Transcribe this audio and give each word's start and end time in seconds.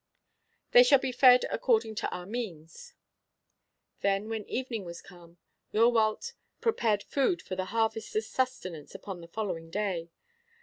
They 0.71 0.81
shall 0.81 0.97
be 0.97 1.11
fed 1.11 1.45
according 1.51 1.93
to 1.97 2.09
our 2.09 2.25
means." 2.25 2.95
Then 3.99 4.29
when 4.29 4.49
evening 4.49 4.83
was 4.83 4.99
come 4.99 5.37
Eurwallt 5.73 6.33
prepared 6.59 7.03
food 7.03 7.39
for 7.39 7.55
the 7.55 7.65
harvesters' 7.65 8.25
sustenance 8.25 8.95
upon 8.95 9.21
the 9.21 9.27
following 9.27 9.69
day. 9.69 10.09